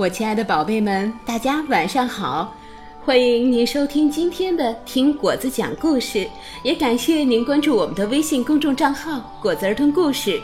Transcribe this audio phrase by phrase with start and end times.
[0.00, 2.56] 我亲爱的宝贝们，大家晚上好！
[3.04, 6.26] 欢迎您收听今天的听果子讲故事，
[6.62, 10.40] 也感谢您关注我们的微信公众账号“果子儿童故事”。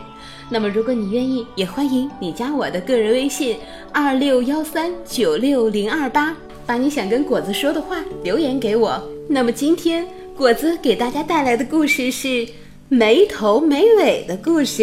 [0.50, 3.56] 那么，如果你愿意，也欢迎你加我的个人微信
[3.94, 6.36] 二六幺三九六零二八，
[6.66, 9.02] 把你想跟果子说的话留言给我。
[9.26, 12.28] 那么，今天果子给大家带来的故事是
[12.90, 14.82] 《没头没尾的故事》。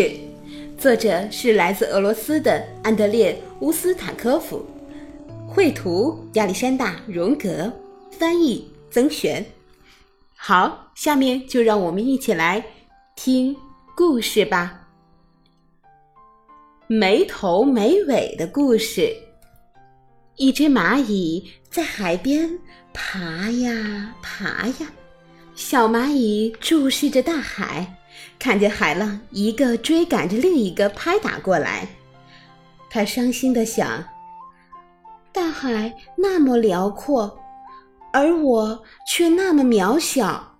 [0.77, 4.65] 作者是来自俄罗斯的安德烈乌斯塔科夫，
[5.47, 7.71] 绘图亚历山大荣格，
[8.11, 9.45] 翻译曾璇。
[10.35, 12.63] 好，下面就让我们一起来
[13.15, 13.55] 听
[13.95, 14.81] 故事吧。
[16.87, 19.15] 没头没尾的故事。
[20.35, 22.59] 一只蚂蚁在海边
[22.91, 24.91] 爬呀爬呀，
[25.55, 27.99] 小蚂蚁注视着大海。
[28.39, 31.87] 看见海浪一个追赶着另一个拍打过来，
[32.89, 34.03] 他伤心的想：
[35.31, 37.39] 大海那么辽阔，
[38.11, 40.57] 而我却那么渺小，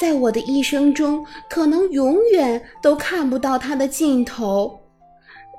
[0.00, 4.80] 在我的一生中可能永远都看不到它的尽头。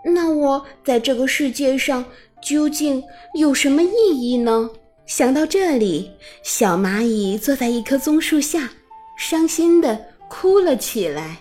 [0.03, 2.05] 那我在这个世界上
[2.41, 3.03] 究竟
[3.39, 4.69] 有什么意义呢？
[5.05, 6.11] 想到这里，
[6.43, 8.71] 小蚂蚁坐在一棵棕树下，
[9.17, 10.14] 伤心的。
[10.27, 11.37] 哭了起来。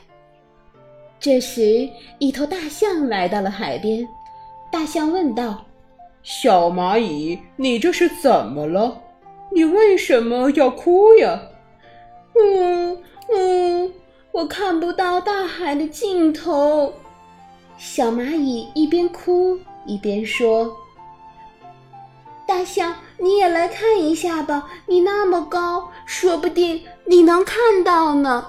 [1.20, 4.06] 这时，一头大象来到了海边。
[4.70, 5.64] 大象问道
[6.22, 9.00] ：“小蚂蚁，你这是怎么了？
[9.50, 11.40] 你为什么要哭呀
[12.38, 12.98] ？”“嗯
[13.32, 13.92] 嗯，
[14.32, 16.92] 我看不到大海的尽头。”
[17.78, 20.76] 小蚂蚁一边哭一边说
[22.46, 28.46] ：“大象，你也来看一下吧，你那么高，说不定你能看到呢。”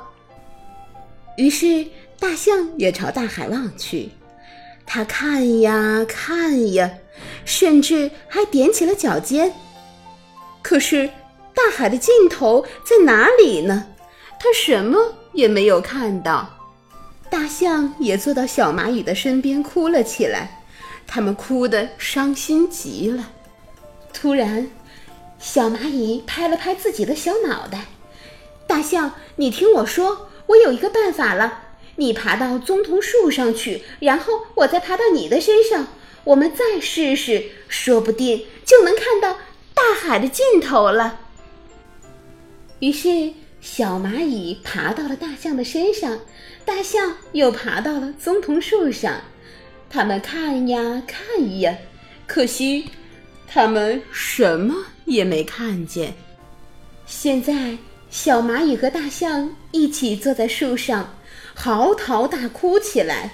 [1.37, 1.85] 于是，
[2.17, 4.11] 大象也朝大海望去，
[4.85, 6.89] 它看呀看呀，
[7.43, 9.53] 甚至还踮起了脚尖。
[10.61, 11.09] 可是，
[11.53, 13.87] 大海的尽头在哪里呢？
[14.39, 16.49] 它什么也没有看到。
[17.29, 20.63] 大象也坐到小蚂蚁的身边，哭了起来。
[21.05, 23.29] 他们哭得伤心极了。
[24.13, 24.69] 突然，
[25.37, 27.85] 小蚂蚁拍了拍自己的小脑袋
[28.65, 31.63] ：“大象，你听我说。”我有一个办法了，
[31.95, 35.87] 你爬到棕桐树上去，然后我再爬到你的身上，
[36.23, 39.39] 我们再试试，说不定就能看到
[39.73, 41.19] 大海的尽头了。
[42.79, 46.19] 于是，小蚂蚁爬到了大象的身上，
[46.65, 49.21] 大象又爬到了棕桐树上，
[49.89, 51.75] 他们看呀看呀，
[52.27, 52.89] 可惜
[53.47, 54.75] 他们什么
[55.05, 56.13] 也没看见。
[57.05, 57.77] 现在。
[58.15, 61.15] 小蚂蚁和大象一起坐在树上，
[61.53, 63.31] 嚎啕大哭起来。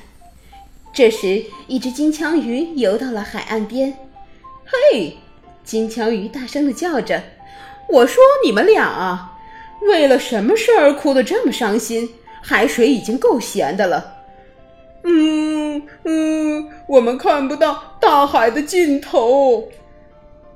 [0.92, 3.94] 这时，一只金枪鱼游到了海岸边。
[4.66, 5.16] “嘿！”
[5.64, 7.22] 金枪鱼大声地叫着
[7.90, 9.38] ，“我说你们俩啊，
[9.84, 12.10] 为了什么事儿哭得这么伤心？
[12.42, 14.16] 海水已经够咸的了。
[15.06, 19.70] ”“嗯嗯，我们看不到大海的尽头。”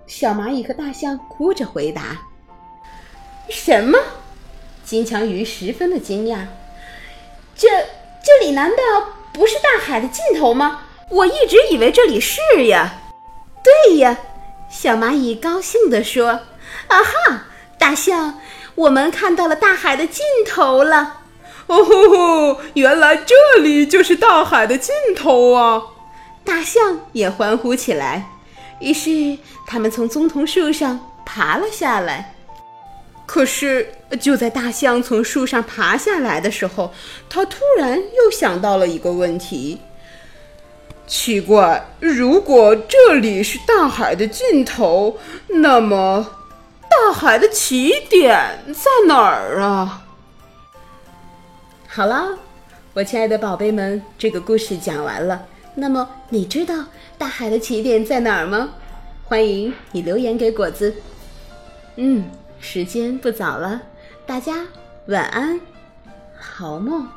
[0.08, 2.20] 小蚂蚁和大象哭着回答。
[3.50, 3.98] 什么？
[4.84, 6.46] 金枪鱼十分的惊讶。
[7.56, 7.68] 这
[8.24, 8.76] 这里难道
[9.34, 10.82] 不是大海的尽头吗？
[11.10, 13.02] 我一直以为这里是呀。
[13.64, 14.18] 对呀，
[14.70, 16.42] 小蚂蚁高兴地说
[16.88, 17.46] ：“啊哈，
[17.80, 18.40] 大象，
[18.76, 21.22] 我们看到了大海的尽头了。”
[21.68, 25.82] 哦吼吼，原来这里就是大海的尽头啊！
[26.44, 28.30] 大象也欢呼起来。
[28.80, 32.35] 于是，他们从棕桐树上爬了下来。
[33.26, 36.94] 可是，就在大象从树上爬下来的时候，
[37.28, 39.80] 他突然又想到了一个问题：
[41.08, 46.38] 奇怪，如果这里是大海的尽头，那么
[46.90, 50.04] 大海的起点在哪儿啊？
[51.88, 52.38] 好了，
[52.94, 55.46] 我亲爱的宝贝们，这个故事讲完了。
[55.74, 56.86] 那么，你知道
[57.18, 58.70] 大海的起点在哪儿吗？
[59.24, 60.94] 欢迎你留言给果子。
[61.96, 62.24] 嗯。
[62.60, 63.82] 时间不早了，
[64.26, 64.66] 大家
[65.08, 65.60] 晚安，
[66.38, 67.08] 好梦。